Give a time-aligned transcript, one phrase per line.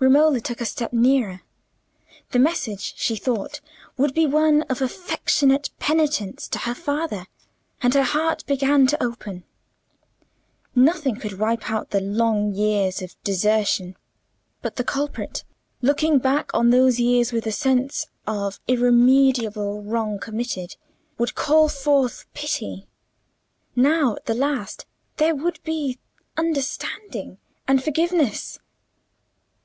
[0.00, 1.42] Romola took a step nearer:
[2.32, 3.60] the message, she thought,
[3.96, 7.28] would be one of affectionate penitence to her father,
[7.80, 9.44] and her heart began to open.
[10.74, 13.96] Nothing could wipe out the long years of desertion;
[14.62, 15.44] but the culprit,
[15.80, 20.74] looking back on those years with the sense of irremediable wrong committed,
[21.18, 22.88] would call forth pity.
[23.76, 24.86] Now, at the last,
[25.18, 26.00] there would be
[26.36, 27.38] understanding
[27.68, 28.58] and forgiveness.